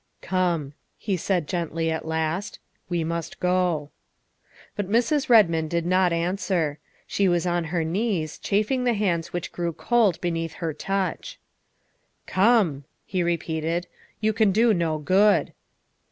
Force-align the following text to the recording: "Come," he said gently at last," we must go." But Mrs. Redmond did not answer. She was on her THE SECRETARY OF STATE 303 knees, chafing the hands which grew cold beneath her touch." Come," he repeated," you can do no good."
"Come," 0.23 0.73
he 0.97 1.15
said 1.15 1.47
gently 1.47 1.91
at 1.91 2.07
last," 2.07 2.57
we 2.89 3.03
must 3.03 3.39
go." 3.39 3.91
But 4.75 4.89
Mrs. 4.89 5.29
Redmond 5.29 5.69
did 5.69 5.85
not 5.85 6.11
answer. 6.11 6.79
She 7.05 7.27
was 7.27 7.45
on 7.45 7.65
her 7.65 7.85
THE 7.85 7.89
SECRETARY 7.91 8.23
OF 8.23 8.29
STATE 8.31 8.41
303 8.47 8.59
knees, 8.59 8.65
chafing 8.65 8.83
the 8.85 9.05
hands 9.05 9.31
which 9.31 9.51
grew 9.51 9.73
cold 9.73 10.19
beneath 10.19 10.53
her 10.53 10.73
touch." 10.73 11.39
Come," 12.25 12.85
he 13.05 13.21
repeated," 13.21 13.85
you 14.21 14.33
can 14.33 14.51
do 14.51 14.73
no 14.73 14.97
good." 14.97 15.53